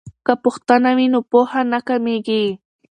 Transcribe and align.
که 0.25 0.33
پوښتنه 0.43 0.89
وي 0.97 1.07
نو 1.13 1.19
پوهه 1.31 1.61
نه 1.71 1.79
کمیږي. 1.87 2.45